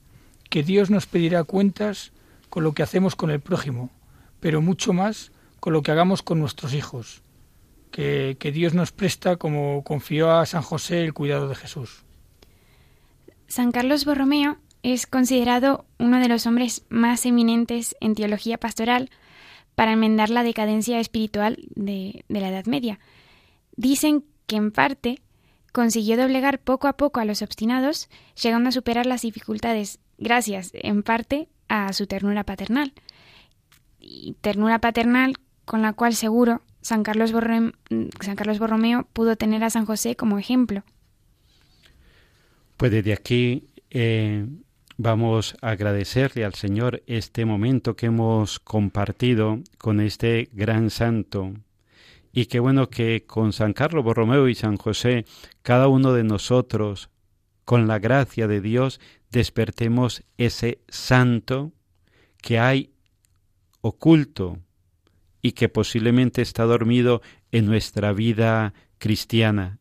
que 0.50 0.64
Dios 0.64 0.90
nos 0.90 1.06
pedirá 1.06 1.44
cuentas 1.44 2.12
con 2.50 2.64
lo 2.64 2.74
que 2.74 2.84
hacemos 2.84 3.16
con 3.16 3.32
el 3.32 3.40
prójimo, 3.40 3.90
pero 4.40 4.62
mucho 4.62 4.94
más 4.94 5.32
con 5.60 5.74
lo 5.74 5.82
que 5.82 5.92
hagamos 5.92 6.22
con 6.22 6.40
nuestros 6.40 6.74
hijos, 6.74 7.22
que, 7.92 8.38
que 8.40 8.52
Dios 8.52 8.74
nos 8.74 8.92
presta 8.92 9.38
como 9.38 9.84
confió 9.84 10.32
a 10.32 10.46
San 10.46 10.62
José 10.62 11.04
el 11.04 11.14
cuidado 11.14 11.48
de 11.48 11.56
Jesús. 11.56 12.04
San 13.48 13.72
Carlos 13.72 14.06
Borromeo 14.06 14.58
es 14.84 15.08
considerado 15.08 15.86
uno 15.98 16.20
de 16.20 16.28
los 16.28 16.46
hombres 16.46 16.86
más 16.90 17.26
eminentes 17.26 17.96
en 18.02 18.16
teología 18.16 18.58
pastoral 18.58 19.10
para 19.76 19.94
enmendar 19.94 20.30
la 20.30 20.44
decadencia 20.44 21.00
espiritual 21.00 21.58
de, 21.76 22.26
la 22.28 22.50
Edad 22.50 22.66
Media. 22.66 23.00
Dicen 23.76 24.26
que 24.46 24.58
en 24.58 24.72
parte 24.72 25.22
consiguió 25.72 26.18
doblegar 26.18 26.60
poco 26.60 26.88
a 26.88 26.98
poco 26.98 27.22
a 27.22 27.26
los 27.26 27.42
obstinados, 27.42 28.10
llegando 28.42 28.70
a 28.70 28.74
superar 28.74 29.06
las 29.06 29.22
dificultades, 29.22 30.00
gracias, 30.18 30.72
en 30.74 31.02
parte, 31.02 31.48
a 31.70 31.92
su 31.94 32.06
ternura 32.06 32.44
paternal. 32.44 32.94
Y 34.00 34.36
ternura 34.42 34.80
paternal 34.80 35.36
con 35.66 35.82
la 35.82 35.94
cual 35.94 36.14
seguro 36.14 36.62
San 36.82 37.04
Carlos, 37.04 37.32
San 37.32 38.36
Carlos 38.36 38.60
Borromeo 38.60 39.08
pudo 39.14 39.38
tener 39.38 39.64
a 39.64 39.70
San 39.70 39.86
José 39.86 40.18
como 40.18 40.38
ejemplo. 40.38 40.84
Pues 42.76 42.92
desde 42.92 43.14
aquí 43.14 43.70
eh, 43.90 44.46
Vamos 45.04 45.58
a 45.62 45.72
agradecerle 45.72 46.46
al 46.46 46.54
Señor 46.54 47.04
este 47.08 47.44
momento 47.44 47.98
que 47.98 48.06
hemos 48.06 48.62
compartido 48.62 49.60
con 49.78 50.00
este 50.00 50.48
gran 50.54 50.90
santo. 50.90 51.52
Y 52.32 52.46
qué 52.46 52.62
bueno 52.62 52.90
que 52.90 53.26
con 53.26 53.52
San 53.52 53.74
Carlos 53.74 54.06
Borromeo 54.06 54.48
y 54.48 54.56
San 54.56 54.78
José, 54.78 55.26
cada 55.62 55.90
uno 55.90 56.14
de 56.14 56.24
nosotros, 56.24 57.10
con 57.66 57.86
la 57.86 58.00
gracia 58.00 58.48
de 58.48 58.62
Dios, 58.62 59.02
despertemos 59.30 60.24
ese 60.38 60.80
santo 60.88 61.74
que 62.42 62.60
hay 62.60 62.94
oculto 63.82 64.58
y 65.42 65.52
que 65.52 65.68
posiblemente 65.68 66.42
está 66.42 66.64
dormido 66.64 67.22
en 67.52 67.66
nuestra 67.66 68.14
vida 68.14 68.74
cristiana. 69.00 69.80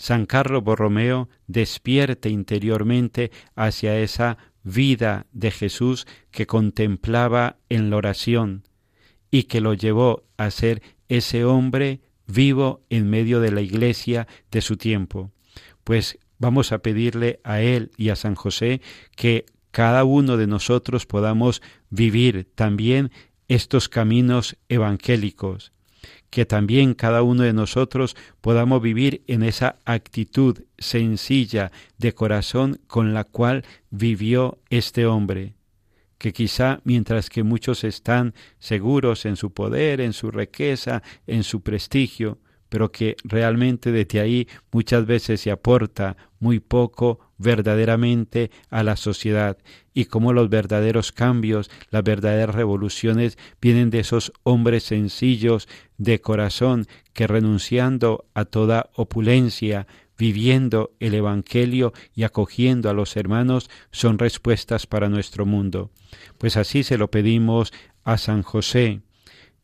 San 0.00 0.24
Carlos 0.24 0.64
Borromeo 0.64 1.28
despierte 1.46 2.30
interiormente 2.30 3.30
hacia 3.54 3.98
esa 3.98 4.38
vida 4.62 5.26
de 5.32 5.50
Jesús 5.50 6.06
que 6.30 6.46
contemplaba 6.46 7.58
en 7.68 7.90
la 7.90 7.96
oración 7.96 8.62
y 9.30 9.42
que 9.42 9.60
lo 9.60 9.74
llevó 9.74 10.24
a 10.38 10.50
ser 10.50 10.80
ese 11.10 11.44
hombre 11.44 12.00
vivo 12.26 12.80
en 12.88 13.10
medio 13.10 13.40
de 13.40 13.52
la 13.52 13.60
iglesia 13.60 14.26
de 14.50 14.62
su 14.62 14.78
tiempo. 14.78 15.32
Pues 15.84 16.18
vamos 16.38 16.72
a 16.72 16.78
pedirle 16.78 17.38
a 17.44 17.60
él 17.60 17.90
y 17.98 18.08
a 18.08 18.16
San 18.16 18.36
José 18.36 18.80
que 19.16 19.44
cada 19.70 20.04
uno 20.04 20.38
de 20.38 20.46
nosotros 20.46 21.04
podamos 21.04 21.60
vivir 21.90 22.48
también 22.54 23.10
estos 23.48 23.90
caminos 23.90 24.56
evangélicos, 24.70 25.74
que 26.30 26.46
también 26.46 26.94
cada 26.94 27.22
uno 27.22 27.42
de 27.42 27.52
nosotros 27.52 28.16
podamos 28.40 28.80
vivir 28.80 29.22
en 29.26 29.42
esa 29.42 29.76
actitud 29.84 30.62
sencilla 30.78 31.72
de 31.98 32.14
corazón 32.14 32.80
con 32.86 33.14
la 33.14 33.24
cual 33.24 33.64
vivió 33.90 34.58
este 34.70 35.06
hombre, 35.06 35.54
que 36.18 36.32
quizá 36.32 36.80
mientras 36.84 37.30
que 37.30 37.42
muchos 37.42 37.84
están 37.84 38.34
seguros 38.58 39.24
en 39.24 39.36
su 39.36 39.52
poder, 39.52 40.00
en 40.00 40.12
su 40.12 40.30
riqueza, 40.30 41.02
en 41.26 41.42
su 41.42 41.62
prestigio, 41.62 42.38
pero 42.68 42.92
que 42.92 43.16
realmente 43.24 43.90
desde 43.90 44.20
ahí 44.20 44.48
muchas 44.70 45.04
veces 45.04 45.40
se 45.40 45.50
aporta 45.50 46.16
muy 46.38 46.60
poco 46.60 47.29
verdaderamente 47.40 48.50
a 48.68 48.82
la 48.82 48.96
sociedad 48.96 49.56
y 49.94 50.04
como 50.04 50.32
los 50.32 50.50
verdaderos 50.50 51.10
cambios, 51.10 51.70
las 51.90 52.04
verdaderas 52.04 52.54
revoluciones 52.54 53.38
vienen 53.60 53.90
de 53.90 54.00
esos 54.00 54.32
hombres 54.42 54.84
sencillos 54.84 55.66
de 55.96 56.20
corazón 56.20 56.86
que 57.12 57.26
renunciando 57.26 58.26
a 58.34 58.44
toda 58.44 58.90
opulencia, 58.94 59.86
viviendo 60.18 60.92
el 61.00 61.14
Evangelio 61.14 61.92
y 62.14 62.24
acogiendo 62.24 62.90
a 62.90 62.94
los 62.94 63.16
hermanos 63.16 63.70
son 63.90 64.18
respuestas 64.18 64.86
para 64.86 65.08
nuestro 65.08 65.46
mundo. 65.46 65.90
Pues 66.36 66.58
así 66.58 66.82
se 66.82 66.98
lo 66.98 67.10
pedimos 67.10 67.72
a 68.04 68.18
San 68.18 68.42
José, 68.42 69.00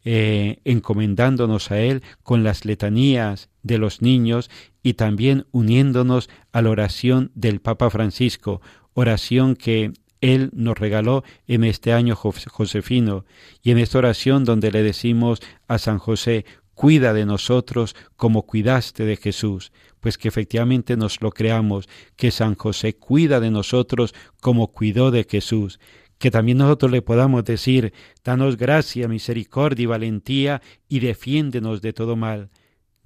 eh, 0.08 0.60
encomendándonos 0.64 1.72
a 1.72 1.80
Él 1.80 2.04
con 2.22 2.44
las 2.44 2.64
letanías 2.64 3.50
de 3.64 3.78
los 3.78 4.02
niños 4.02 4.50
y 4.80 4.94
también 4.94 5.46
uniéndonos 5.50 6.30
a 6.52 6.62
la 6.62 6.70
oración 6.70 7.32
del 7.34 7.60
Papa 7.60 7.90
Francisco, 7.90 8.60
oración 8.94 9.56
que 9.56 9.94
Él 10.20 10.50
nos 10.52 10.78
regaló 10.78 11.24
en 11.48 11.64
este 11.64 11.92
año 11.92 12.14
josefino, 12.14 13.24
y 13.64 13.72
en 13.72 13.78
esta 13.78 13.98
oración 13.98 14.44
donde 14.44 14.70
le 14.70 14.84
decimos 14.84 15.40
a 15.66 15.78
San 15.78 15.98
José, 15.98 16.44
cuida 16.74 17.12
de 17.12 17.26
nosotros 17.26 17.96
como 18.14 18.42
cuidaste 18.42 19.04
de 19.06 19.16
Jesús, 19.16 19.72
pues 19.98 20.18
que 20.18 20.28
efectivamente 20.28 20.96
nos 20.96 21.20
lo 21.20 21.32
creamos, 21.32 21.88
que 22.14 22.30
San 22.30 22.54
José 22.54 22.94
cuida 22.94 23.40
de 23.40 23.50
nosotros 23.50 24.14
como 24.40 24.68
cuidó 24.68 25.10
de 25.10 25.26
Jesús, 25.28 25.80
que 26.18 26.30
también 26.30 26.58
nosotros 26.58 26.90
le 26.90 27.02
podamos 27.02 27.44
decir, 27.44 27.92
danos 28.24 28.56
gracia, 28.56 29.08
misericordia 29.08 29.82
y 29.84 29.86
valentía 29.86 30.62
y 30.88 31.00
defiéndenos 31.00 31.82
de 31.82 31.92
todo 31.92 32.16
mal. 32.16 32.50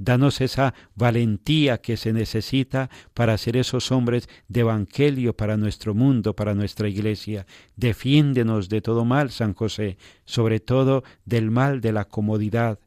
Danos 0.02 0.40
esa 0.40 0.72
valentía 0.94 1.82
que 1.82 1.98
se 1.98 2.14
necesita 2.14 2.88
para 3.12 3.36
ser 3.36 3.58
esos 3.58 3.92
hombres 3.92 4.30
de 4.48 4.60
evangelio 4.60 5.36
para 5.36 5.58
nuestro 5.58 5.94
mundo, 5.94 6.34
para 6.34 6.54
nuestra 6.54 6.88
iglesia. 6.88 7.44
Defiéndenos 7.76 8.70
de 8.70 8.80
todo 8.80 9.04
mal, 9.04 9.30
San 9.30 9.52
José, 9.52 9.98
sobre 10.24 10.58
todo 10.58 11.04
del 11.26 11.50
mal 11.50 11.82
de 11.82 11.92
la 11.92 12.06
comodidad, 12.06 12.78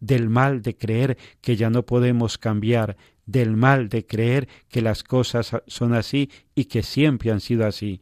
del 0.00 0.30
mal 0.30 0.62
de 0.62 0.74
creer 0.74 1.18
que 1.42 1.56
ya 1.56 1.68
no 1.68 1.84
podemos 1.84 2.38
cambiar, 2.38 2.96
del 3.26 3.54
mal 3.54 3.90
de 3.90 4.06
creer 4.06 4.48
que 4.68 4.80
las 4.80 5.04
cosas 5.04 5.54
son 5.66 5.92
así 5.92 6.30
y 6.54 6.64
que 6.64 6.82
siempre 6.82 7.32
han 7.32 7.40
sido 7.40 7.66
así. 7.66 8.00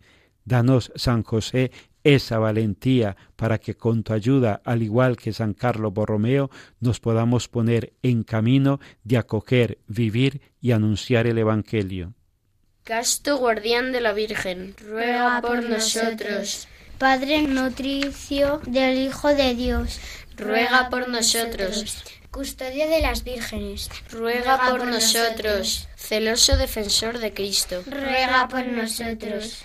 Danos, 0.50 0.90
San 0.96 1.22
José, 1.22 1.70
esa 2.02 2.38
valentía 2.38 3.16
para 3.36 3.58
que 3.58 3.76
con 3.76 4.02
tu 4.02 4.12
ayuda, 4.12 4.60
al 4.64 4.82
igual 4.82 5.16
que 5.16 5.32
San 5.32 5.54
Carlos 5.54 5.94
Borromeo, 5.94 6.50
nos 6.80 6.98
podamos 6.98 7.46
poner 7.46 7.92
en 8.02 8.24
camino 8.24 8.80
de 9.04 9.18
acoger, 9.18 9.78
vivir 9.86 10.40
y 10.60 10.72
anunciar 10.72 11.28
el 11.28 11.38
Evangelio. 11.38 12.14
Casto 12.82 13.36
guardián 13.36 13.92
de 13.92 14.00
la 14.00 14.12
Virgen, 14.12 14.74
ruega 14.84 15.40
por 15.40 15.62
nosotros. 15.62 16.66
Padre 16.98 17.42
nutricio 17.42 18.60
del 18.66 18.98
Hijo 18.98 19.28
de 19.28 19.54
Dios, 19.54 20.00
ruega 20.36 20.90
por 20.90 21.08
nosotros. 21.08 22.02
Custodio 22.32 22.88
de 22.88 23.00
las 23.02 23.22
vírgenes, 23.22 23.88
ruega 24.10 24.68
por 24.68 24.84
nosotros. 24.84 25.88
Celoso 25.96 26.56
defensor 26.56 27.18
de 27.18 27.32
Cristo, 27.32 27.84
ruega 27.86 28.48
por 28.48 28.66
nosotros. 28.66 29.64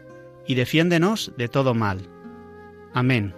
y 0.47 0.55
defiéndenos 0.55 1.31
de 1.37 1.47
todo 1.47 1.73
mal. 1.73 2.01
Amén. 2.93 3.33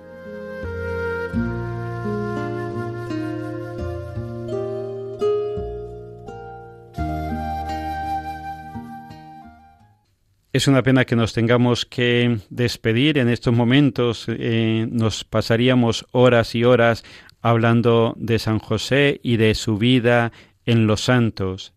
Es 10.54 10.68
una 10.68 10.84
pena 10.84 11.06
que 11.06 11.16
nos 11.16 11.34
tengamos 11.34 11.84
que 11.84 12.38
despedir 12.52 13.18
en 13.18 13.28
estos 13.28 13.56
momentos. 13.56 14.28
Eh, 14.30 14.88
nos 14.92 15.24
pasaríamos 15.24 16.06
horas 16.12 16.54
y 16.54 16.64
horas 16.64 17.04
hablando 17.42 18.14
de 18.18 18.38
San 18.38 18.60
José 18.60 19.20
y 19.24 19.38
de 19.38 19.56
su 19.56 19.80
vida 19.80 20.32
en 20.66 20.86
los 20.86 21.02
santos. 21.02 21.74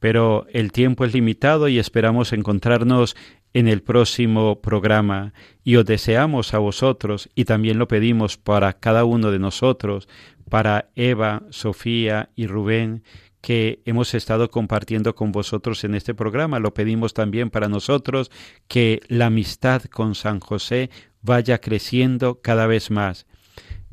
Pero 0.00 0.46
el 0.50 0.72
tiempo 0.72 1.04
es 1.04 1.12
limitado 1.12 1.68
y 1.68 1.78
esperamos 1.78 2.32
encontrarnos 2.32 3.14
en 3.54 3.68
el 3.68 3.82
próximo 3.82 4.60
programa 4.60 5.32
y 5.62 5.76
os 5.76 5.86
deseamos 5.86 6.52
a 6.52 6.58
vosotros 6.58 7.30
y 7.34 7.44
también 7.44 7.78
lo 7.78 7.88
pedimos 7.88 8.36
para 8.36 8.74
cada 8.74 9.04
uno 9.04 9.30
de 9.30 9.38
nosotros, 9.38 10.08
para 10.50 10.90
Eva, 10.96 11.44
Sofía 11.50 12.30
y 12.34 12.46
Rubén, 12.48 13.04
que 13.40 13.80
hemos 13.84 14.14
estado 14.14 14.50
compartiendo 14.50 15.14
con 15.14 15.30
vosotros 15.30 15.84
en 15.84 15.94
este 15.94 16.14
programa. 16.14 16.58
Lo 16.58 16.74
pedimos 16.74 17.14
también 17.14 17.50
para 17.50 17.68
nosotros 17.68 18.30
que 18.68 19.00
la 19.08 19.26
amistad 19.26 19.82
con 19.84 20.14
San 20.14 20.40
José 20.40 20.90
vaya 21.22 21.60
creciendo 21.60 22.40
cada 22.42 22.66
vez 22.66 22.90
más. 22.90 23.26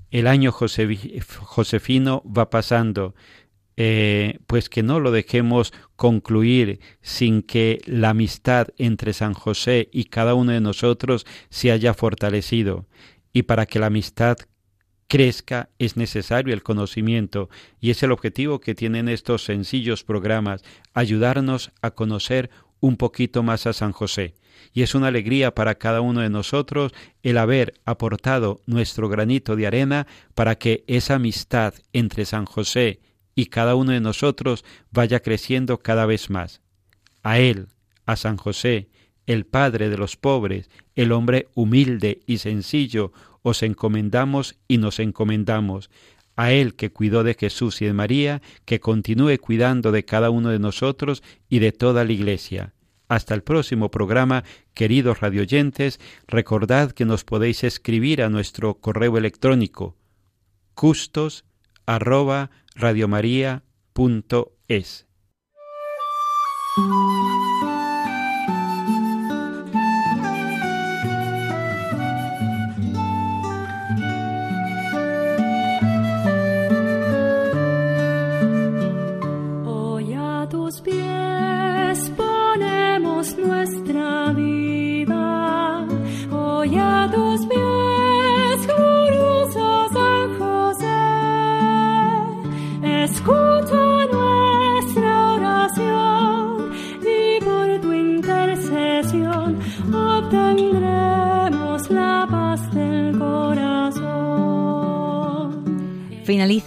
El 0.09 0.27
año 0.27 0.51
josefino 0.51 2.23
va 2.25 2.49
pasando 2.49 3.15
eh, 3.83 4.37
pues 4.45 4.69
que 4.69 4.83
no 4.83 4.99
lo 4.99 5.09
dejemos 5.09 5.73
concluir 5.95 6.79
sin 7.01 7.41
que 7.41 7.81
la 7.87 8.11
amistad 8.11 8.67
entre 8.77 9.11
San 9.11 9.33
José 9.33 9.89
y 9.91 10.03
cada 10.03 10.35
uno 10.35 10.51
de 10.51 10.61
nosotros 10.61 11.25
se 11.49 11.71
haya 11.71 11.95
fortalecido. 11.95 12.85
Y 13.33 13.41
para 13.41 13.65
que 13.65 13.79
la 13.79 13.87
amistad 13.87 14.37
crezca 15.07 15.69
es 15.79 15.97
necesario 15.97 16.53
el 16.53 16.61
conocimiento 16.61 17.49
y 17.79 17.89
es 17.89 18.03
el 18.03 18.11
objetivo 18.11 18.61
que 18.61 18.75
tienen 18.75 19.09
estos 19.09 19.45
sencillos 19.45 20.03
programas, 20.03 20.61
ayudarnos 20.93 21.71
a 21.81 21.89
conocer 21.89 22.51
un 22.81 22.97
poquito 22.97 23.41
más 23.41 23.65
a 23.65 23.73
San 23.73 23.93
José. 23.93 24.35
Y 24.73 24.83
es 24.83 24.93
una 24.93 25.07
alegría 25.07 25.55
para 25.55 25.73
cada 25.73 26.01
uno 26.01 26.21
de 26.21 26.29
nosotros 26.29 26.91
el 27.23 27.35
haber 27.39 27.73
aportado 27.85 28.61
nuestro 28.67 29.09
granito 29.09 29.55
de 29.55 29.65
arena 29.65 30.05
para 30.35 30.59
que 30.59 30.83
esa 30.85 31.15
amistad 31.15 31.73
entre 31.93 32.25
San 32.25 32.45
José 32.45 32.99
y 33.35 33.47
cada 33.47 33.75
uno 33.75 33.91
de 33.91 34.01
nosotros 34.01 34.65
vaya 34.91 35.21
creciendo 35.21 35.79
cada 35.79 36.05
vez 36.05 36.29
más. 36.29 36.61
A 37.23 37.39
Él, 37.39 37.67
a 38.05 38.15
San 38.15 38.37
José, 38.37 38.89
el 39.25 39.45
Padre 39.45 39.89
de 39.89 39.97
los 39.97 40.17
pobres, 40.17 40.69
el 40.95 41.11
hombre 41.11 41.47
humilde 41.53 42.21
y 42.25 42.39
sencillo, 42.39 43.11
os 43.43 43.63
encomendamos 43.63 44.57
y 44.67 44.77
nos 44.77 44.99
encomendamos. 44.99 45.89
A 46.35 46.51
Él 46.51 46.75
que 46.75 46.91
cuidó 46.91 47.23
de 47.23 47.35
Jesús 47.35 47.81
y 47.81 47.85
de 47.85 47.93
María, 47.93 48.41
que 48.65 48.79
continúe 48.79 49.37
cuidando 49.39 49.91
de 49.91 50.05
cada 50.05 50.29
uno 50.29 50.49
de 50.49 50.59
nosotros 50.59 51.23
y 51.49 51.59
de 51.59 51.71
toda 51.71 52.03
la 52.03 52.11
Iglesia. 52.11 52.73
Hasta 53.07 53.33
el 53.33 53.43
próximo 53.43 53.91
programa, 53.91 54.43
queridos 54.73 55.19
radioyentes, 55.19 55.99
recordad 56.27 56.91
que 56.91 57.05
nos 57.05 57.25
podéis 57.25 57.63
escribir 57.63 58.21
a 58.21 58.29
nuestro 58.29 58.75
correo 58.75 59.17
electrónico 59.17 59.97
custos 60.73 61.45
arroba 61.85 62.49
radiomaria.es. 62.75 65.07